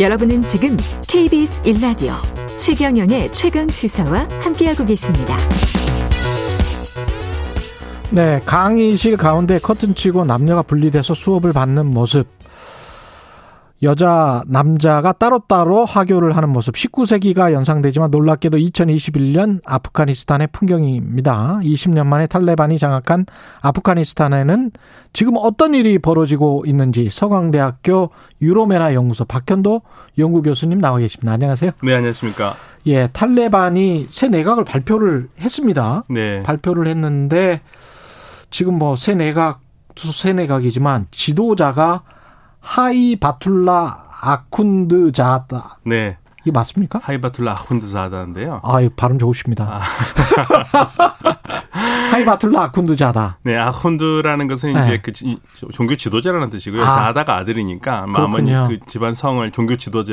여러분은 0.00 0.42
지금 0.42 0.76
KBS 1.08 1.62
1라디오 1.62 2.12
최경영의 2.56 3.32
최강 3.32 3.66
시사와 3.66 4.28
함께하고 4.40 4.84
계십니다. 4.86 5.36
네, 8.10 8.40
강의실 8.46 9.16
가운데 9.16 9.58
커튼 9.58 9.96
치고 9.96 10.24
남녀가 10.24 10.62
분리돼서 10.62 11.14
수업을 11.14 11.52
받는 11.52 11.86
모습. 11.86 12.37
여자, 13.84 14.42
남자가 14.48 15.12
따로따로 15.12 15.84
하교를 15.84 16.36
하는 16.36 16.48
모습. 16.48 16.74
19세기가 16.74 17.52
연상되지만 17.52 18.10
놀랍게도 18.10 18.58
2021년 18.58 19.60
아프가니스탄의 19.64 20.48
풍경입니다. 20.50 21.60
20년 21.62 22.06
만에 22.06 22.26
탈레반이 22.26 22.76
장악한 22.78 23.26
아프가니스탄에는 23.60 24.72
지금 25.12 25.34
어떤 25.36 25.74
일이 25.74 26.00
벌어지고 26.00 26.64
있는지 26.66 27.08
서강대학교 27.08 28.10
유로메나 28.42 28.94
연구소 28.94 29.24
박현도 29.24 29.82
연구 30.18 30.42
교수님 30.42 30.80
나와 30.80 30.98
계십니다. 30.98 31.32
안녕하세요. 31.32 31.70
네, 31.80 31.94
안녕하십니까. 31.94 32.54
예, 32.88 33.06
탈레반이 33.12 34.06
새 34.10 34.26
내각을 34.26 34.64
발표를 34.64 35.28
했습니다. 35.38 36.02
네. 36.10 36.42
발표를 36.42 36.88
했는데 36.88 37.60
지금 38.50 38.74
뭐 38.76 38.96
새 38.96 39.14
내각 39.14 39.60
새 39.94 40.32
내각이지만 40.32 41.06
지도자가 41.12 42.02
하이 42.60 43.16
바툴라 43.16 44.08
아쿤드 44.20 45.12
자다. 45.12 45.78
네. 45.84 46.16
이게 46.42 46.52
맞습니까? 46.52 47.00
하이바툴라 47.02 47.50
아훈드자다인데요. 47.52 48.60
아, 48.62 48.78
발음 48.96 49.18
좋으십니다. 49.18 49.68
아. 49.70 49.80
하이 52.12 52.24
바툴라 52.24 52.70
아쿤드 52.70 52.96
자다. 52.96 53.38
네, 53.44 53.56
아훈드라는 53.56 54.46
것은 54.46 54.72
네. 54.72 54.82
이제 54.82 54.98
그 55.02 55.12
지- 55.12 55.38
종교 55.72 55.96
지도자라는 55.96 56.48
뜻이고요. 56.50 56.82
아. 56.82 56.90
자다가 56.90 57.36
아들이니까 57.36 58.02
아마 58.04 58.20
어머니 58.20 58.50
그렇군요. 58.52 58.78
그 58.80 58.86
집안 58.90 59.14
성을 59.14 59.48
종교 59.50 59.76
지도자 59.76 60.12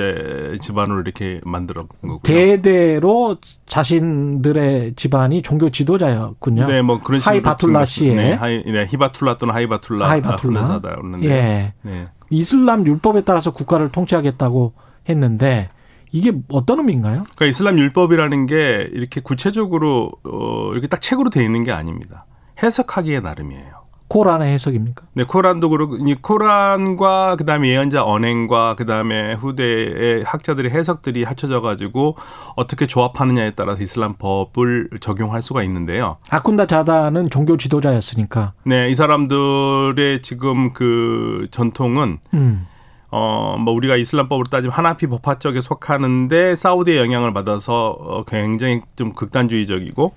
집안으로 0.59 1.01
이렇게 1.01 1.39
만들어 1.45 1.83
본 2.01 2.09
거고요. 2.09 2.19
대대로 2.23 3.37
자신들의 3.67 4.95
집안이 4.95 5.41
종교 5.41 5.69
지도자였군요. 5.69 6.67
네, 6.67 6.81
뭐 6.81 7.01
그런 7.01 7.19
식으로 7.19 7.33
하이 7.33 7.41
바툴라 7.43 7.85
지은 7.85 7.85
것- 7.85 7.85
씨의. 7.89 8.15
네, 8.15 8.33
하이, 8.33 8.63
네, 8.65 8.85
히바툴라 8.89 9.35
또는 9.35 9.53
하이바툴라 9.53 10.09
하이 10.09 10.21
바툴라. 10.21 10.59
아훈드자다 10.61 10.95
그러는데. 10.95 11.25
예. 11.29 11.73
네. 11.83 12.07
이슬람 12.29 12.85
율법에 12.85 13.21
따라서 13.21 13.51
국가를 13.51 13.91
통치하겠다고 13.91 14.73
했는데 15.09 15.69
이게 16.11 16.33
어떤 16.49 16.79
의미인가요? 16.79 17.23
그러니까 17.23 17.45
이슬람 17.45 17.77
율법이라는 17.77 18.45
게 18.45 18.89
이렇게 18.93 19.21
구체적으로 19.21 20.11
어 20.23 20.71
이렇게 20.71 20.87
딱 20.87 21.01
책으로 21.01 21.29
돼 21.29 21.43
있는 21.43 21.63
게 21.63 21.71
아닙니다. 21.71 22.25
해석하기에 22.61 23.19
나름이에요. 23.19 23.84
코란의 24.07 24.53
해석입니까? 24.53 25.07
네, 25.13 25.23
코란도 25.23 25.69
그렇고 25.69 25.97
이 25.97 26.15
코란과 26.15 27.35
그다음에 27.37 27.69
예언자 27.69 28.03
언행과 28.03 28.75
그다음에 28.75 29.33
후대의 29.33 30.23
학자들의 30.23 30.71
해석들이 30.71 31.23
합쳐져 31.23 31.61
가지고 31.61 32.15
어떻게 32.55 32.85
조합하느냐에 32.85 33.51
따라서 33.55 33.81
이슬람 33.81 34.13
법을 34.13 34.89
적용할 35.01 35.41
수가 35.41 35.63
있는데요. 35.63 36.17
아쿤다 36.29 36.67
자다는 36.67 37.29
종교 37.29 37.57
지도자였으니까. 37.57 38.53
네, 38.63 38.89
이 38.89 38.95
사람들의 38.95 40.21
지금 40.21 40.71
그 40.73 41.47
전통은 41.51 42.19
음. 42.35 42.67
어, 43.09 43.55
뭐 43.57 43.73
우리가 43.73 43.95
이슬람법으로 43.95 44.49
따지면 44.49 44.73
하나피 44.73 45.07
법화 45.07 45.39
쪽에 45.39 45.61
속하는데 45.61 46.55
사우디의 46.55 46.97
영향을 46.97 47.33
받아서 47.33 47.95
어, 47.99 48.23
굉장히 48.25 48.81
좀 48.95 49.13
극단주의적이고 49.13 50.13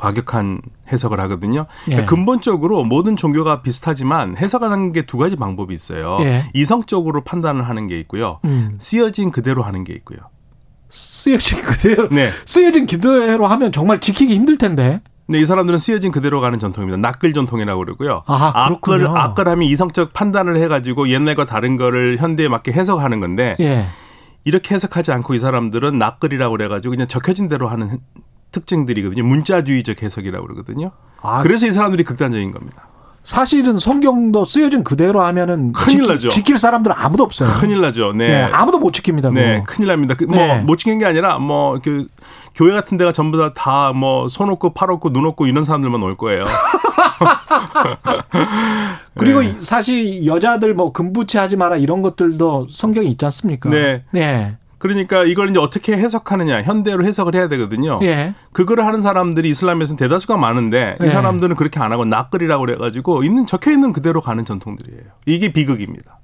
과격한 0.00 0.60
해석을 0.90 1.20
하거든요. 1.20 1.66
그러니까 1.84 2.02
예. 2.02 2.06
근본적으로 2.06 2.82
모든 2.84 3.14
종교가 3.16 3.62
비슷하지만 3.62 4.36
해석하는 4.36 4.92
게 4.92 5.02
두 5.02 5.18
가지 5.18 5.36
방법이 5.36 5.74
있어요. 5.74 6.18
예. 6.22 6.44
이성적으로 6.54 7.22
판단을 7.22 7.68
하는 7.68 7.86
게 7.86 7.98
있고요. 8.00 8.38
음. 8.44 8.76
쓰여진 8.80 9.30
그대로 9.30 9.62
하는 9.62 9.84
게 9.84 9.92
있고요. 9.94 10.18
쓰여진 10.90 11.62
그대로 11.62 12.08
네. 12.10 12.30
쓰여진 12.44 12.86
그대로 12.86 13.46
하면 13.46 13.72
정말 13.72 14.00
지키기 14.00 14.34
힘들 14.34 14.58
텐데. 14.58 15.00
근데 15.26 15.40
이 15.40 15.44
사람들은 15.44 15.78
쓰여진 15.78 16.10
그대로 16.10 16.40
가는 16.40 16.58
전통입니다. 16.58 16.96
납글 16.98 17.32
전통이라고 17.32 17.78
그러고요. 17.84 18.24
아, 18.26 18.66
그렇군요. 18.66 19.06
악글, 19.06 19.18
악글하면 19.18 19.68
이성적 19.68 20.12
판단을 20.12 20.56
해가지고 20.56 21.08
옛날과 21.08 21.46
다른 21.46 21.76
거를 21.76 22.16
현대에 22.18 22.48
맞게 22.48 22.72
해석하는 22.72 23.20
건데 23.20 23.54
예. 23.60 23.86
이렇게 24.44 24.74
해석하지 24.74 25.12
않고 25.12 25.34
이 25.34 25.38
사람들은 25.38 25.98
납글이라고 25.98 26.56
그래가지고 26.56 26.90
그냥 26.92 27.06
적혀진 27.06 27.48
대로 27.48 27.68
하는 27.68 27.98
특징들이거든요. 28.52 29.24
문자주의적 29.24 30.02
해석이라고 30.02 30.46
그러거든요. 30.46 30.90
아, 31.22 31.42
그래서 31.42 31.66
이 31.66 31.72
사람들이 31.72 32.04
극단적인 32.04 32.52
겁니다. 32.52 32.86
사실은 33.22 33.78
성경도 33.78 34.46
쓰여진 34.46 34.82
그대로 34.82 35.20
하면은 35.20 35.72
큰일 35.72 35.98
지키, 35.98 36.08
나죠. 36.08 36.28
지킬 36.30 36.56
사람들 36.56 36.90
은 36.90 36.96
아무도 36.98 37.22
없어요. 37.22 37.50
큰일 37.60 37.82
나죠. 37.82 38.14
네. 38.14 38.28
네, 38.28 38.42
아무도 38.44 38.78
못 38.78 38.92
지킵니다. 38.94 39.30
네, 39.32 39.60
그거. 39.60 39.74
큰일 39.74 39.88
납니다. 39.88 40.14
그, 40.16 40.24
뭐, 40.24 40.36
네. 40.36 40.60
못 40.60 40.76
지킨 40.76 40.98
게 40.98 41.04
아니라, 41.04 41.38
뭐, 41.38 41.78
그, 41.84 42.06
교회 42.54 42.72
같은 42.72 42.96
데가 42.96 43.12
전부 43.12 43.36
다, 43.36 43.52
다, 43.54 43.92
뭐, 43.92 44.26
손 44.28 44.48
없고, 44.48 44.72
팔 44.72 44.90
없고, 44.90 45.12
눈 45.12 45.26
없고, 45.26 45.46
이런 45.46 45.66
사람들만 45.66 46.02
올 46.02 46.16
거예요. 46.16 46.44
그리고 49.16 49.40
네. 49.42 49.48
이- 49.48 49.60
사실 49.60 50.26
여자들 50.26 50.74
뭐 50.74 50.92
금부치 50.92 51.38
하지 51.38 51.56
마라 51.56 51.76
이런 51.76 52.02
것들도 52.02 52.68
성경에 52.70 53.08
있지 53.08 53.24
않습니까? 53.26 53.68
네. 53.70 54.02
네. 54.12 54.56
그러니까 54.80 55.24
이걸 55.24 55.50
이제 55.50 55.60
어떻게 55.60 55.92
해석하느냐, 55.92 56.62
현대로 56.62 57.04
해석을 57.04 57.34
해야 57.36 57.48
되거든요. 57.48 58.00
예. 58.02 58.34
그거를 58.52 58.86
하는 58.86 59.00
사람들이 59.00 59.50
이슬람에서는 59.50 59.96
대다수가 59.96 60.36
많은데, 60.38 60.96
이 61.00 61.04
네. 61.04 61.10
사람들은 61.10 61.54
그렇게 61.54 61.78
안 61.78 61.92
하고, 61.92 62.06
납글이라고 62.06 62.64
그래가지고, 62.64 63.22
있는, 63.22 63.44
적혀 63.46 63.70
있는 63.70 63.92
그대로 63.92 64.22
가는 64.22 64.42
전통들이에요. 64.44 65.02
이게 65.26 65.52
비극입니다. 65.52 66.18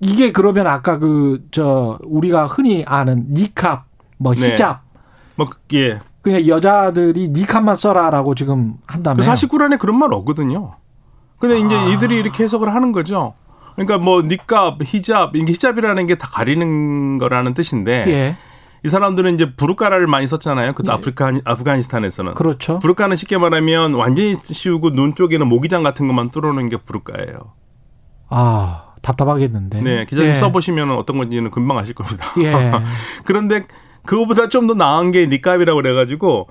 이게 0.00 0.32
그러면 0.32 0.66
아까 0.66 0.98
그 0.98 1.40
저 1.50 1.98
우리가 2.04 2.46
흔히 2.46 2.84
아는 2.86 3.26
니캅 3.30 3.84
뭐 4.18 4.34
네. 4.34 4.48
히잡 4.48 4.82
뭐, 5.36 5.46
예. 5.74 6.00
그냥 6.22 6.46
여자들이 6.46 7.28
니캅만 7.28 7.76
써라라고 7.76 8.34
지금 8.34 8.74
한다면 8.86 9.24
사실 9.24 9.48
꾸란에 9.48 9.76
그런 9.76 9.98
말 9.98 10.12
없거든요. 10.12 10.72
근데 11.38 11.58
이제 11.60 11.74
아. 11.74 11.86
이들이 11.88 12.16
이렇게 12.18 12.42
해석을 12.44 12.74
하는 12.74 12.92
거죠. 12.92 13.34
그러니까 13.76 13.98
뭐 13.98 14.22
니캅, 14.22 14.78
히잡, 14.82 15.36
이게 15.36 15.52
히잡이라는 15.52 16.06
게 16.06 16.16
다 16.16 16.28
가리는 16.28 17.18
거라는 17.18 17.54
뜻인데 17.54 18.04
예. 18.08 18.36
이 18.84 18.88
사람들은 18.88 19.34
이제 19.34 19.54
부르카라를 19.54 20.06
많이 20.06 20.26
썼잖아요. 20.26 20.72
그것도 20.72 20.92
예. 20.92 20.94
아프리카 20.94 21.32
아프가니스탄에서는. 21.44 22.34
그렇죠. 22.34 22.78
부르카는 22.78 23.16
쉽게 23.16 23.36
말하면 23.38 23.94
완전히 23.94 24.36
씌우고 24.42 24.90
눈 24.92 25.14
쪽에는 25.14 25.46
모기장 25.46 25.82
같은 25.82 26.06
것만 26.08 26.30
뚫어놓은 26.30 26.68
게 26.68 26.76
부르카예요. 26.78 27.52
아 28.28 28.94
답답하겠는데. 29.02 29.80
네, 29.82 30.04
기자님 30.06 30.30
예. 30.30 30.34
써보시면 30.34 30.90
어떤 30.92 31.18
건지는 31.18 31.50
금방 31.50 31.78
아실 31.78 31.94
겁니다. 31.94 32.32
예. 32.38 32.72
그런데 33.24 33.64
그거보다 34.04 34.48
좀 34.48 34.66
더 34.66 34.74
나은 34.74 35.10
게 35.10 35.26
니캅이라고 35.26 35.76
그래가지고 35.80 36.48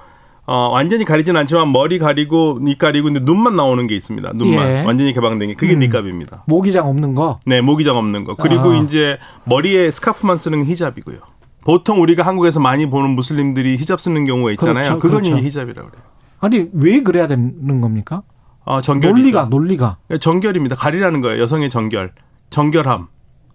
어, 0.47 0.69
완전히 0.69 1.05
가리진 1.05 1.35
않지만 1.35 1.71
머리 1.71 1.97
가리고 1.97 2.59
니 2.61 2.77
가리고 2.77 3.05
근데 3.05 3.19
눈만 3.19 3.55
나오는 3.55 3.87
게 3.87 3.95
있습니다. 3.95 4.33
눈만 4.35 4.67
예. 4.69 4.83
완전히 4.83 5.11
개방된 5.11 5.49
게 5.49 5.53
그게 5.55 5.73
음. 5.73 5.79
니캅입니다. 5.79 6.43
모기장 6.45 6.87
없는 6.87 7.15
거. 7.15 7.39
네, 7.45 7.61
모기장 7.61 7.97
없는 7.97 8.23
거. 8.25 8.35
그리고 8.35 8.71
아. 8.71 8.75
이제 8.77 9.17
머리에 9.45 9.89
스카프만 9.89 10.37
쓰는 10.37 10.63
게 10.63 10.71
히잡이고요. 10.71 11.17
보통 11.63 11.99
우리가 12.01 12.23
한국에서 12.23 12.59
많이 12.59 12.87
보는 12.87 13.09
무슬림들이 13.11 13.75
히잡 13.77 13.99
쓰는 13.99 14.23
경우가 14.23 14.51
있잖아요. 14.51 14.83
그렇죠, 14.83 14.99
그건 14.99 15.23
그렇죠. 15.23 15.37
히잡이라고 15.37 15.89
그래요. 15.89 16.03
아니 16.39 16.69
왜 16.73 17.01
그래야 17.01 17.25
되는 17.27 17.81
겁니까? 17.81 18.21
어, 18.65 18.81
정결이죠. 18.81 19.17
논리가 19.17 19.45
논리가. 19.45 19.97
정결입니다. 20.19 20.75
가리라는 20.75 21.21
거예요. 21.21 21.41
여성의 21.41 21.71
정결. 21.71 22.11
정결함. 22.51 23.07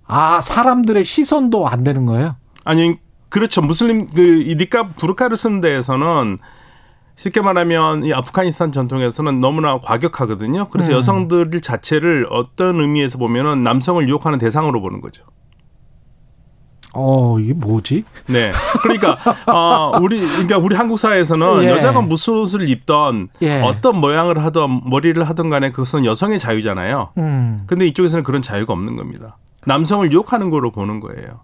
아 0.08 0.40
사람들의 0.40 1.04
시선도 1.04 1.68
안 1.68 1.84
되는 1.84 2.04
거예요. 2.04 2.34
아니 2.64 2.96
그렇죠. 3.28 3.62
무슬림 3.62 4.08
그이 4.08 4.56
니캅 4.56 4.96
부르카를 4.96 5.36
쓰는 5.36 5.60
데에서는 5.60 6.38
쉽게 7.20 7.42
말하면 7.42 8.04
이 8.04 8.14
아프가니스탄 8.14 8.72
전통에서는 8.72 9.42
너무나 9.42 9.78
과격하거든요. 9.78 10.68
그래서 10.70 10.92
음. 10.92 10.96
여성들 10.96 11.60
자체를 11.60 12.26
어떤 12.30 12.80
의미에서 12.80 13.18
보면은 13.18 13.62
남성을 13.62 14.08
유혹하는 14.08 14.38
대상으로 14.38 14.80
보는 14.80 15.02
거죠. 15.02 15.24
어 16.94 17.38
이게 17.38 17.52
뭐지? 17.52 18.04
네. 18.26 18.52
그러니까 18.82 19.18
어 19.46 19.98
우리 20.00 20.18
그러니까 20.18 20.56
우리 20.56 20.74
한국 20.74 20.98
사회에서는 20.98 21.64
예. 21.64 21.68
여자가 21.68 22.00
무슨 22.00 22.38
옷을 22.38 22.70
입던 22.70 23.28
예. 23.42 23.60
어떤 23.60 23.98
모양을 23.98 24.42
하던 24.42 24.80
머리를 24.86 25.22
하던 25.22 25.50
간에 25.50 25.70
그것은 25.70 26.06
여성의 26.06 26.38
자유잖아요. 26.38 27.10
음. 27.18 27.64
근데 27.66 27.86
이쪽에서는 27.86 28.24
그런 28.24 28.40
자유가 28.40 28.72
없는 28.72 28.96
겁니다. 28.96 29.36
남성을 29.66 30.10
유혹하는 30.10 30.48
거로 30.48 30.70
보는 30.72 31.00
거예요. 31.00 31.42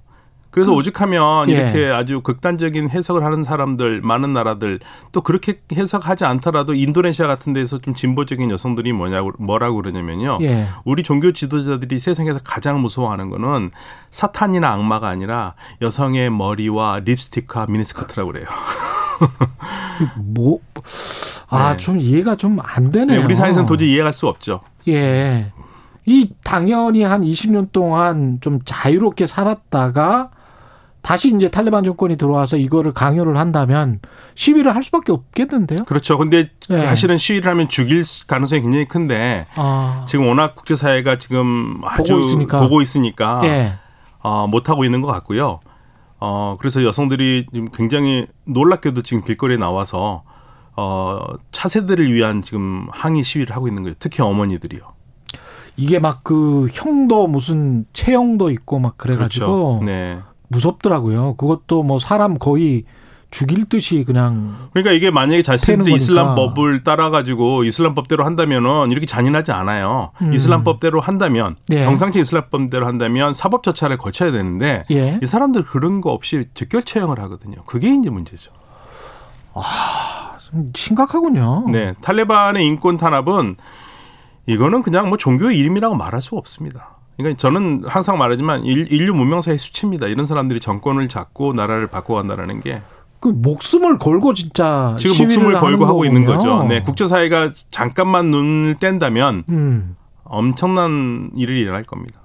그래서 0.57 0.73
오죽하면 0.73 1.51
예. 1.51 1.53
이렇게 1.53 1.87
아주 1.91 2.23
극단적인 2.23 2.89
해석을 2.89 3.23
하는 3.23 3.45
사람들 3.45 4.01
많은 4.01 4.33
나라들 4.33 4.81
또 5.13 5.21
그렇게 5.21 5.61
해석하지 5.71 6.25
않더라도 6.25 6.73
인도네시아 6.73 7.27
같은 7.27 7.53
데서 7.53 7.77
좀 7.77 7.95
진보적인 7.95 8.51
여성들이 8.51 8.95
뭐냐고 8.95 9.33
뭐라고 9.39 9.77
그러냐면요. 9.77 10.39
예. 10.41 10.67
우리 10.87 11.03
종교 11.03 11.33
지도자들이 11.33 12.01
세상에서 12.01 12.39
가장 12.43 12.81
무서워하는 12.81 13.29
거는 13.29 13.71
사탄이나 14.09 14.73
악마가 14.73 15.09
아니라 15.09 15.57
여성의 15.83 16.31
머리와 16.31 17.01
립스틱과 17.05 17.67
미니스커트라고 17.69 18.33
그래요. 18.33 18.47
뭐, 20.17 20.61
아, 21.51 21.73
네. 21.73 21.77
좀 21.77 22.01
이해가 22.01 22.37
좀 22.37 22.59
안 22.63 22.91
되네요. 22.91 23.19
네, 23.19 23.25
우리 23.27 23.35
사회에서는 23.35 23.67
도저히 23.69 23.93
이해할 23.93 24.15
수 24.15 24.27
없죠. 24.27 24.61
예. 24.89 25.53
이 26.07 26.31
당연히 26.43 27.03
한 27.03 27.21
20년 27.21 27.73
동안 27.73 28.39
좀 28.41 28.61
자유롭게 28.65 29.27
살았다가 29.27 30.31
다시 31.07 31.33
이제 31.33 31.49
탈레반 31.49 31.85
정권이 31.85 32.17
들어와서 32.17 32.57
이거를 32.57 32.93
강요를 32.93 33.37
한다면 33.37 34.01
시위를 34.35 34.75
할 34.75 34.83
수밖에 34.83 35.13
없겠는데요. 35.13 35.85
그렇죠. 35.85 36.19
근데 36.19 36.51
네. 36.69 36.85
사실은 36.85 37.17
시위를 37.17 37.49
하면 37.53 37.69
죽일 37.69 38.03
가능성이 38.27 38.63
굉장히 38.63 38.89
큰데 38.89 39.47
아, 39.55 40.05
지금 40.09 40.27
워낙 40.27 40.57
국제사회가 40.57 41.17
지금 41.19 41.81
아주 41.85 42.15
보고 42.15 42.19
있으니까. 42.19 42.61
보고 42.61 42.83
있으니까 42.83 43.41
예. 43.45 43.75
어, 44.19 44.49
못 44.49 44.69
하고 44.69 44.85
있는 44.85 45.01
것 45.01 45.07
같고요. 45.13 45.61
어, 46.19 46.55
그래서 46.59 46.83
여성들이 46.83 47.47
지금 47.53 47.69
굉장히 47.71 48.27
놀랍게도 48.45 49.03
지금 49.03 49.23
길거리에 49.23 49.59
나와서 49.59 50.25
어, 50.75 51.21
차세대를 51.53 52.13
위한 52.13 52.43
지금 52.43 52.89
항의 52.91 53.23
시위를 53.23 53.55
하고 53.55 53.69
있는 53.69 53.85
거예요. 53.85 53.95
특히 54.01 54.25
어머니들이요. 54.25 54.81
이게 55.77 56.01
막 56.01 56.25
그 56.25 56.67
형도 56.73 57.29
무슨 57.29 57.85
체형도 57.93 58.51
있고 58.51 58.81
막 58.81 58.99
그래가지고 58.99 59.79
그렇죠. 59.79 59.85
네. 59.85 60.19
무섭더라고요. 60.49 61.37
그것도 61.37 61.83
뭐 61.83 61.99
사람 61.99 62.39
거의 62.39 62.85
죽일 63.31 63.65
듯이 63.69 64.05
그냥 64.05 64.55
그러니까 64.73 64.93
이게 64.93 65.11
만약에 65.11 65.43
자신들이 65.43 65.77
패는 65.85 65.97
이슬람 65.97 66.35
거니까. 66.35 66.55
법을 66.55 66.85
따라 66.85 67.11
가지고 67.11 67.65
이슬람 67.65 67.95
법대로 67.95 68.25
한다면은 68.25 68.93
이렇게 68.93 69.05
잔인하지 69.05 69.53
않아요. 69.53 70.13
음. 70.23 70.33
이슬람 70.33 70.65
법대로 70.65 71.01
한다면 71.01 71.57
예. 71.73 71.85
정상적 71.85 72.23
이슬람 72.23 72.49
법대로 72.51 72.87
한다면 72.87 73.33
사법 73.33 73.63
절차를 73.65 73.99
거쳐야 73.99 74.31
되는데 74.31 74.85
예. 74.91 75.19
이 75.23 75.27
사람들 75.27 75.65
그런 75.65 76.01
거 76.01 76.13
없이 76.13 76.47
즉결 76.55 76.85
처형을 76.85 77.19
하거든요. 77.21 77.57
그게 77.67 77.93
이제 77.93 78.11
문제죠. 78.11 78.53
좀 80.51 80.71
심각하군요. 80.75 81.67
네, 81.71 81.95
탈레반의 82.01 82.65
인권 82.65 82.97
탄압은 82.97 83.57
이거는 84.47 84.83
그냥 84.83 85.09
뭐 85.09 85.19
종교의 85.19 85.59
이름이라고 85.59 85.97
말할 85.97 86.23
수가 86.23 86.39
없습니다. 86.39 86.96
그러니까 87.17 87.39
저는 87.39 87.83
항상 87.87 88.19
말하지만 88.19 88.65
일- 88.65 88.91
인류 88.93 89.15
문명사의 89.15 89.59
수치입니다. 89.59 90.07
이런 90.07 90.27
사람들이 90.27 90.61
정권을 90.61 91.09
잡고 91.09 91.53
나라를 91.55 91.87
바꿔간다라는 91.89 92.61
게 92.61 92.83
그 93.19 93.29
목숨을 93.29 93.99
걸고 93.99 94.35
진짜 94.35 94.95
지금 95.01 95.17
목숨을 95.25 95.55
걸고 95.55 95.87
하고 95.87 96.05
있는 96.05 96.27
거군요. 96.27 96.59
거죠. 96.59 96.69
네, 96.69 96.83
국제사회가 96.83 97.51
잠깐만 97.71 98.31
눈을 98.31 98.75
뗀다면 98.79 99.45
음. 99.49 99.97
엄청난 100.23 101.31
일이 101.35 101.63
일어날 101.63 101.83
겁니다. 101.83 102.21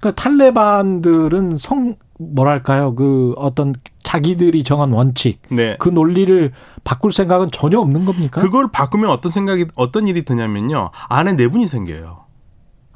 그러니까 0.00 0.20
탈레반들은 0.22 1.58
성 1.58 1.94
뭐랄까요 2.18 2.94
그 2.94 3.34
어떤 3.36 3.74
자기들이 4.02 4.64
정한 4.64 4.92
원칙 4.92 5.42
네. 5.50 5.76
그 5.78 5.90
논리를 5.90 6.52
바꿀 6.84 7.12
생각은 7.12 7.50
전혀 7.52 7.78
없는 7.78 8.06
겁니까? 8.06 8.40
그걸 8.40 8.68
바꾸면 8.72 9.10
어떤 9.10 9.30
생각이 9.30 9.66
어떤 9.74 10.06
일이 10.06 10.24
드냐면요. 10.24 10.90
안에 11.10 11.34
내분이 11.34 11.68
생겨요. 11.68 12.24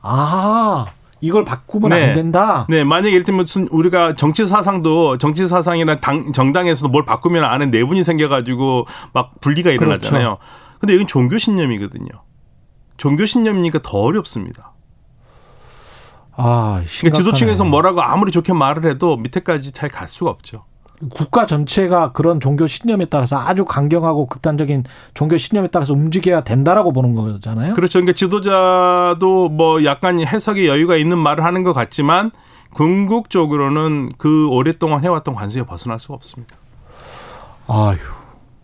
아 0.01 0.87
이걸 1.25 1.43
바꾸면 1.47 1.89
네. 1.89 2.09
안 2.09 2.15
된다. 2.15 2.67
네, 2.69 2.85
만약에 2.85 3.11
예를 3.15 3.25
들면 3.25 3.47
우리가 3.71 4.15
정치 4.15 4.47
사상도 4.47 5.17
정치 5.17 5.47
사상이나 5.47 5.97
당 5.97 6.35
정당에서도 6.35 6.91
뭘 6.91 7.07
바꾸면 7.07 7.43
안에 7.43 7.67
내분이 7.67 8.05
생겨 8.05 8.29
가지고 8.29 8.87
막 9.15 9.41
분리가 9.41 9.71
일어나잖아요. 9.71 10.37
그렇죠. 10.37 10.79
근데 10.79 10.93
여긴 10.93 11.07
종교 11.07 11.39
신념이거든요. 11.39 12.11
종교 12.99 13.25
신념이니까 13.25 13.81
더 13.83 14.01
어렵습니다. 14.01 14.75
아 16.37 16.83
그러니까. 16.99 17.17
지도층에서 17.17 17.65
뭐라고 17.65 18.03
아무리 18.03 18.31
좋게 18.31 18.53
말을 18.53 18.85
해도 18.85 19.17
밑에까지 19.17 19.73
잘 19.73 19.89
갈 19.89 20.07
수가 20.07 20.29
없죠. 20.29 20.67
국가 21.11 21.47
전체가 21.47 22.13
그런 22.13 22.41
종교 22.41 22.67
신념에 22.67 23.07
따라서 23.07 23.39
아주 23.39 23.65
강경하고 23.65 24.27
극단적인 24.27 24.85
종교 25.13 25.37
신념에 25.37 25.69
따라서 25.69 25.93
움직여야 25.93 26.43
된다라고 26.43 26.93
보는 26.93 27.15
거잖아요. 27.15 27.75
그렇죠. 27.75 27.99
그러니까 27.99 28.15
지도자도 28.15 29.49
뭐 29.51 29.85
약간 29.85 30.25
해석의 30.25 30.67
여유가 30.67 30.97
있는 30.97 31.19
말을 31.19 31.45
하는 31.45 31.63
것 31.63 31.73
같지만 31.73 32.31
궁극적으로는 32.75 34.13
그 34.19 34.49
오랫동안 34.49 35.05
해왔던 35.05 35.35
관습에 35.35 35.65
벗어날 35.65 35.99
수가 35.99 36.15
없습니다. 36.15 36.57
아유. 37.67 37.99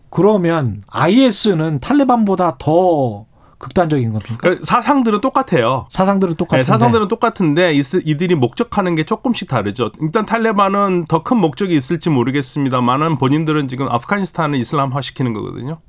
그러면 0.09 0.83
IS는 0.87 1.79
탈레반보다 1.79 2.57
더 2.59 3.25
극단적인 3.61 4.11
겁니까? 4.11 4.37
그러니까 4.39 4.65
사상들은 4.65 5.21
똑같아요. 5.21 5.87
사상들은 5.91 6.35
똑같은데. 6.35 6.59
네, 6.59 6.63
사상들은 6.63 7.07
똑같은데 7.07 7.73
이들이 7.73 8.35
목적하는 8.35 8.95
게 8.95 9.05
조금씩 9.05 9.47
다르죠. 9.47 9.91
일단 10.01 10.25
탈레반은 10.25 11.05
더 11.07 11.21
큰 11.23 11.37
목적이 11.37 11.77
있을지 11.77 12.09
모르겠습니다만은 12.09 13.17
본인들은 13.17 13.67
지금 13.67 13.87
아프가니스탄을 13.87 14.57
이슬람화 14.59 15.01
시키는 15.01 15.33
거거든요. 15.33 15.79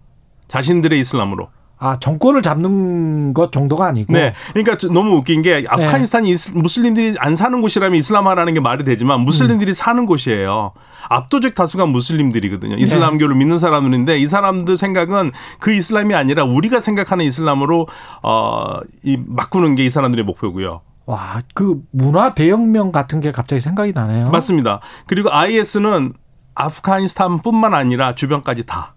자신들의 0.48 1.00
이슬람으로. 1.00 1.48
아 1.84 1.99
정권을 1.99 2.43
잡는 2.43 3.34
것 3.34 3.50
정도가 3.50 3.87
아니고. 3.87 4.12
네. 4.12 4.34
그러니까 4.52 4.76
좀 4.76 4.94
너무 4.94 5.17
웃긴 5.17 5.43
게 5.43 5.64
아프가니스탄이 5.69 6.31
이스- 6.31 6.56
무슬림들이 6.56 7.17
안 7.19 7.34
사는 7.34 7.61
곳이라면 7.61 7.99
이슬람화라는 7.99 8.55
게 8.55 8.61
말이 8.61 8.84
되지만 8.84 9.23
무슬림들이 9.23 9.75
사는 9.75 10.06
곳이에요. 10.06 10.75
압도적 11.08 11.56
다수가 11.56 11.87
무슬림들이거든요. 11.87 12.76
이슬람교를 12.76 13.34
믿는 13.34 13.58
사람들인데 13.58 14.17
이 14.19 14.29
사람들 14.29 14.76
생각은 14.76 15.32
그 15.58 15.73
이슬람이 15.73 16.14
아니라 16.14 16.44
우리가 16.44 16.79
생각하는 16.81 17.25
이슬람으로 17.25 17.88
어이 18.23 19.17
바꾸는 19.37 19.75
게 19.75 19.82
이 19.85 19.90
사람들의 19.90 20.25
목표고요. 20.25 20.82
와, 21.06 21.43
그 21.55 21.81
문화 21.90 22.32
대혁명 22.35 22.93
같은 22.93 23.20
게 23.20 23.32
갑자기 23.32 23.61
생각이 23.61 23.90
나네요. 23.93 24.31
맞습니다. 24.31 24.78
그리고 25.08 25.32
IS는 25.32 26.12
아프가니스탄뿐만 26.55 27.75
아니라 27.75 28.14
주변까지 28.14 28.64
다. 28.67 28.94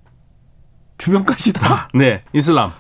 주변까지 0.97 1.53
다. 1.53 1.89
네, 1.93 2.23
이슬람. 2.33 2.71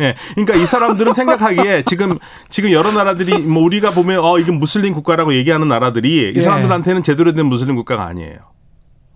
예. 0.00 0.14
그러니까 0.34 0.54
이 0.54 0.66
사람들은 0.66 1.12
생각하기에 1.12 1.82
지금 1.84 2.18
지금 2.48 2.72
여러 2.72 2.90
나라들이 2.90 3.38
뭐 3.38 3.62
우리가 3.62 3.90
보면 3.90 4.20
어 4.20 4.38
이건 4.38 4.58
무슬림 4.58 4.94
국가라고 4.94 5.34
얘기하는 5.34 5.68
나라들이 5.68 6.32
이 6.32 6.36
예. 6.36 6.40
사람들한테는 6.40 7.02
제대로 7.02 7.34
된 7.34 7.46
무슬림 7.46 7.76
국가가 7.76 8.06
아니에요. 8.06 8.38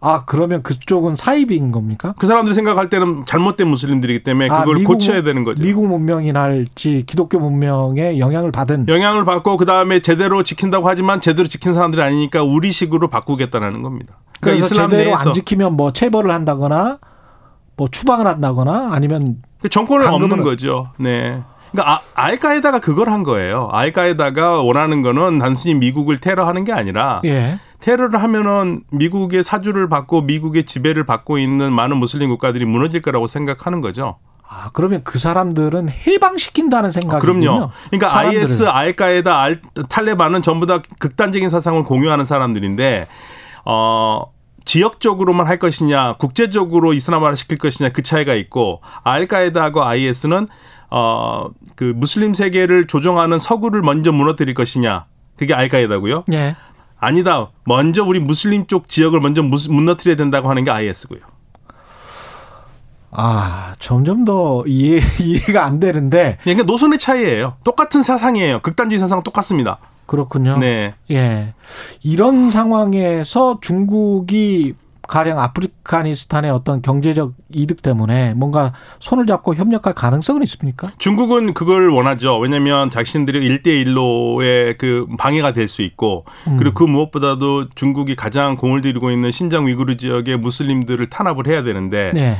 아, 0.06 0.24
그러면 0.26 0.62
그쪽은 0.62 1.16
사입인 1.16 1.72
겁니까? 1.72 2.14
그 2.18 2.26
사람들이 2.26 2.54
생각할 2.54 2.90
때는 2.90 3.24
잘못된 3.24 3.66
무슬림들이기 3.66 4.22
때문에 4.22 4.50
아, 4.50 4.60
그걸 4.60 4.76
미국 4.76 4.92
고쳐야 4.92 5.22
되는 5.22 5.44
거죠. 5.44 5.62
미국 5.62 5.86
문명이랄지 5.88 7.04
기독교 7.06 7.38
문명에 7.38 8.18
영향을 8.18 8.52
받은 8.52 8.86
영향을 8.86 9.24
받고 9.24 9.56
그 9.56 9.64
다음에 9.64 10.00
제대로 10.00 10.42
지킨다고 10.42 10.86
하지만 10.90 11.22
제대로 11.22 11.48
지킨 11.48 11.72
사람들이 11.72 12.02
아니니까 12.02 12.42
우리식으로 12.42 13.08
바꾸겠다는 13.08 13.80
겁니다. 13.80 14.18
그래서 14.42 14.66
이슬람 14.66 14.90
제대로 14.90 15.16
안 15.16 15.32
지키면 15.32 15.72
뭐 15.74 15.90
체벌을 15.90 16.30
한다거나 16.30 16.98
뭐 17.76 17.88
추방을 17.88 18.26
한다거나 18.26 18.90
아니면 18.92 19.42
그 19.60 19.68
정권을 19.68 20.06
없는 20.06 20.42
거죠. 20.42 20.90
네. 20.98 21.42
그러니까 21.72 21.92
아, 21.92 22.00
알카에다가 22.14 22.78
그걸 22.78 23.08
한 23.08 23.24
거예요. 23.24 23.68
알카에다가 23.72 24.62
원하는 24.62 25.02
거는 25.02 25.38
단순히 25.38 25.74
미국을 25.74 26.18
테러하는 26.18 26.64
게 26.64 26.72
아니라 26.72 27.20
예. 27.24 27.58
테러를 27.80 28.22
하면은 28.22 28.82
미국의 28.90 29.42
사주를 29.42 29.88
받고 29.88 30.22
미국의 30.22 30.66
지배를 30.66 31.04
받고 31.04 31.38
있는 31.38 31.72
많은 31.72 31.96
무슬림 31.96 32.30
국가들이 32.30 32.64
무너질 32.64 33.02
거라고 33.02 33.26
생각하는 33.26 33.80
거죠. 33.80 34.16
아, 34.48 34.70
그러면 34.72 35.00
그 35.02 35.18
사람들은 35.18 35.88
해방시킨다는 35.88 36.92
생각이군요. 36.92 37.40
그럼요. 37.40 37.70
그러니까 37.90 38.08
사람들을. 38.08 38.42
IS, 38.42 38.64
알카에다, 38.68 39.40
알, 39.40 39.60
탈레반은 39.88 40.42
전부 40.42 40.66
다 40.66 40.78
극단적인 41.00 41.50
사상을 41.50 41.82
공유하는 41.82 42.24
사람들인데 42.24 43.08
어 43.64 44.22
지역적으로만 44.64 45.46
할 45.46 45.58
것이냐, 45.58 46.14
국제적으로 46.18 46.92
이슬람화를 46.92 47.36
시킬 47.36 47.58
것이냐 47.58 47.90
그 47.90 48.02
차이가 48.02 48.34
있고 48.34 48.80
알카에다하고 49.04 49.84
IS는 49.84 50.48
어 50.90 51.48
그 51.76 51.92
무슬림 51.96 52.34
세계를 52.34 52.86
조종하는 52.86 53.38
서구를 53.38 53.82
먼저 53.82 54.12
무너뜨릴 54.12 54.54
것이냐. 54.54 55.06
그게 55.36 55.54
알카에다고요. 55.54 56.24
예. 56.32 56.56
아니다. 56.98 57.50
먼저 57.64 58.04
우리 58.04 58.20
무슬림 58.20 58.66
쪽 58.66 58.88
지역을 58.88 59.20
먼저 59.20 59.42
무너뜨려야 59.42 60.16
된다고 60.16 60.48
하는 60.48 60.64
게 60.64 60.70
IS고요. 60.70 61.20
아, 63.10 63.74
점점 63.78 64.24
더 64.24 64.64
이해, 64.66 65.00
이해가 65.20 65.64
안 65.64 65.78
되는데 65.80 66.38
그러니까 66.42 66.64
노선의 66.64 66.98
차이예요. 66.98 67.56
똑같은 67.64 68.02
사상이에요. 68.02 68.60
극단주의 68.62 68.98
사상은 68.98 69.22
똑같습니다. 69.22 69.78
그렇군요. 70.06 70.58
네. 70.58 70.92
예. 71.10 71.54
이런 72.02 72.50
상황에서 72.50 73.58
중국이 73.60 74.74
가령 75.06 75.38
아프리카니스탄의 75.38 76.50
어떤 76.50 76.80
경제적 76.80 77.34
이득 77.52 77.82
때문에 77.82 78.32
뭔가 78.32 78.72
손을 79.00 79.26
잡고 79.26 79.54
협력할 79.54 79.92
가능성은 79.92 80.42
있습니까? 80.44 80.90
중국은 80.96 81.52
그걸 81.52 81.90
원하죠. 81.90 82.38
왜냐하면 82.38 82.88
자신들이 82.88 83.44
일대일로의그 83.44 85.06
방해가 85.18 85.52
될 85.52 85.68
수 85.68 85.82
있고 85.82 86.24
그리고 86.58 86.74
그 86.74 86.84
무엇보다도 86.84 87.70
중국이 87.74 88.16
가장 88.16 88.54
공을 88.54 88.80
들이고 88.82 89.10
있는 89.10 89.30
신장 89.30 89.66
위구르 89.66 89.96
지역의 89.96 90.38
무슬림들을 90.38 91.06
탄압을 91.08 91.46
해야 91.48 91.62
되는데 91.62 92.12
네. 92.14 92.36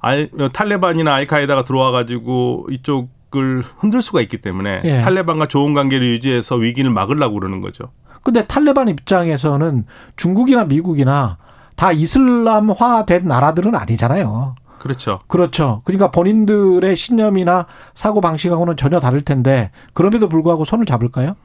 알, 0.00 0.28
탈레반이나 0.52 1.14
알카에다가 1.14 1.64
들어와 1.64 1.90
가지고 1.90 2.66
이쪽 2.70 3.08
을 3.36 3.64
흔들 3.78 4.00
수가 4.00 4.20
있기 4.20 4.38
때문에 4.38 4.80
예. 4.84 5.00
탈레반과 5.02 5.48
좋은 5.48 5.74
관계를 5.74 6.06
유지해서 6.06 6.54
위기를 6.56 6.90
막으려고 6.90 7.34
그러는 7.34 7.60
거죠. 7.60 7.90
근데 8.22 8.46
탈레반 8.46 8.88
입장에서는 8.88 9.84
중국이나 10.16 10.64
미국이나 10.64 11.36
다 11.76 11.92
이슬람화된 11.92 13.26
나라들은 13.26 13.74
아니잖아요. 13.74 14.54
그렇죠. 14.78 15.20
그렇죠. 15.26 15.80
그러니까 15.84 16.10
본인들의 16.10 16.94
신념이나 16.94 17.66
사고 17.94 18.20
방식하고는 18.20 18.76
전혀 18.76 19.00
다를 19.00 19.22
텐데 19.22 19.70
그럼에도 19.94 20.28
불구하고 20.28 20.64
손을 20.64 20.84
잡을까요? 20.84 21.36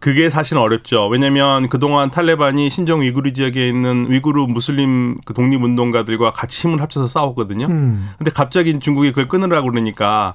그게 0.00 0.30
사실은 0.30 0.62
어렵죠. 0.62 1.08
왜냐하면 1.08 1.68
그동안 1.68 2.10
탈레반이 2.10 2.70
신종 2.70 3.02
위구르 3.02 3.32
지역에 3.32 3.68
있는 3.68 4.06
위구르 4.10 4.46
무슬림 4.46 5.18
그 5.24 5.34
독립운동가들과 5.34 6.30
같이 6.30 6.62
힘을 6.62 6.80
합쳐서 6.80 7.06
싸웠거든요. 7.08 7.66
음. 7.66 8.10
근데 8.16 8.30
갑자기 8.30 8.78
중국이 8.78 9.10
그걸 9.10 9.26
끊으라고 9.28 9.70
그러니까 9.70 10.34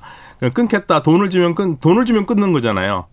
끊겠다. 0.53 1.01
돈을 1.01 1.29
주면 1.29 1.55
끊 1.55 1.77
돈을 1.77 2.05
주면 2.05 2.25
끊는 2.25 2.51
거잖아요. 2.51 3.05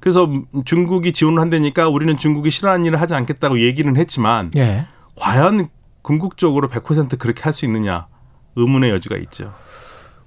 그래서 0.00 0.28
중국이 0.64 1.12
지원을 1.12 1.40
한다니까 1.40 1.88
우리는 1.88 2.16
중국이 2.16 2.50
싫어하는 2.50 2.84
일을 2.86 3.00
하지 3.00 3.14
않겠다고 3.14 3.60
얘기는 3.60 3.96
했지만 3.96 4.50
예. 4.56 4.86
과연 5.16 5.68
궁극적으로 6.02 6.68
100% 6.68 7.18
그렇게 7.18 7.42
할 7.42 7.52
수 7.52 7.64
있느냐 7.64 8.06
의문의 8.54 8.90
여지가 8.90 9.16
있죠. 9.16 9.52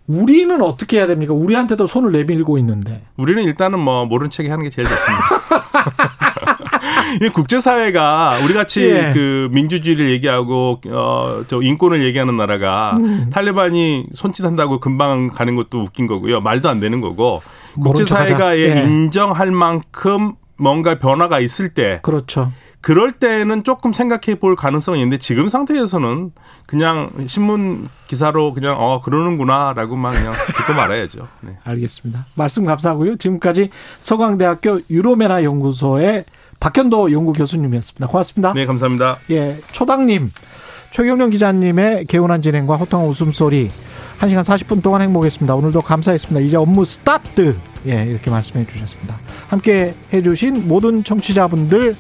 우리는 0.08 0.62
어떻게 0.62 0.98
해야 0.98 1.08
됩니까? 1.08 1.34
우리한테도 1.34 1.86
손을 1.88 2.12
내밀고 2.12 2.58
있는데. 2.58 3.04
우리는 3.16 3.44
일단은 3.44 3.80
뭐 3.80 4.06
모른 4.06 4.30
척이 4.30 4.50
하는 4.50 4.64
게 4.64 4.70
제일 4.72 4.88
좋습니다. 4.88 5.24
이 7.22 7.30
국제사회가 7.30 8.40
우리 8.44 8.54
같이 8.54 8.84
예. 8.84 9.12
그 9.14 9.50
민주주의를 9.52 10.10
얘기하고 10.12 10.80
어저 10.88 11.62
인권을 11.62 12.04
얘기하는 12.04 12.38
나라가 12.38 12.98
음. 12.98 13.30
탈레반이 13.32 14.06
손짓한다고 14.14 14.80
금방 14.80 15.28
가는 15.28 15.56
것도 15.56 15.80
웃긴 15.80 16.08
거고요. 16.08 16.42
말도 16.42 16.70
안 16.70 16.80
되는 16.80 17.02
거고. 17.02 17.42
국제사회가 17.82 18.58
예. 18.58 18.84
인정할 18.84 19.52
만큼 19.52 20.34
뭔가 20.58 21.00
변화가 21.00 21.40
있을 21.40 21.70
때 21.70 22.00
그렇죠. 22.02 22.52
그럴 22.82 23.12
때는 23.12 23.64
조금 23.64 23.92
생각해 23.92 24.40
볼 24.40 24.56
가능성이 24.56 25.02
있는데 25.02 25.18
지금 25.18 25.48
상태에서는 25.48 26.32
그냥 26.66 27.10
신문 27.28 27.88
기사로 28.08 28.54
그냥 28.54 28.76
어 28.80 29.02
그러는구나라고만 29.02 30.14
그냥 30.14 30.32
듣고 30.32 30.74
말아야죠. 30.74 31.28
네. 31.42 31.58
알겠습니다. 31.64 32.26
말씀 32.36 32.66
감사하고요. 32.66 33.18
지금까지 33.18 33.70
서강대학교 34.00 34.80
유로메나 34.90 35.44
연구소의 35.44 36.24
박현도 36.60 37.12
연구 37.12 37.34
교수님이었습니다. 37.34 38.08
고맙습니다. 38.08 38.54
네, 38.54 38.66
감사합니다. 38.66 39.18
예, 39.32 39.58
초당님, 39.72 40.32
최경련 40.92 41.30
기자님의 41.30 42.06
개운한 42.06 42.42
진행과 42.42 42.76
호탕한 42.76 43.08
웃음소리 43.08 43.70
1시간 44.20 44.44
40분 44.44 44.82
동안 44.82 45.02
행복했습니다. 45.02 45.56
오늘도 45.56 45.82
감사했습니다. 45.82 46.42
이제 46.42 46.58
업무 46.58 46.84
스타트. 46.84 47.58
예, 47.88 48.04
이렇게 48.04 48.30
말씀해 48.30 48.66
주셨습니다. 48.68 49.18
함께 49.48 49.96
해주신 50.12 50.68
모든 50.68 51.04
청취자분들 51.04 51.96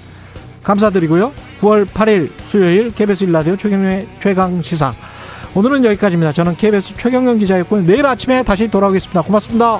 감사드리고요. 0.69 1.31
9월 1.61 1.85
8일 1.85 2.29
수요일 2.43 2.91
KBS 2.91 3.25
1라디오 3.25 3.57
최경련의 3.57 4.07
최강 4.21 4.61
시사. 4.61 4.93
오늘은 5.55 5.83
여기까지입니다. 5.83 6.31
저는 6.31 6.55
KBS 6.55 6.95
최경련 6.95 7.39
기자였고요. 7.39 7.81
내일 7.85 8.05
아침에 8.05 8.43
다시 8.43 8.67
돌아오겠습니다. 8.67 9.23
고맙습니다. 9.23 9.79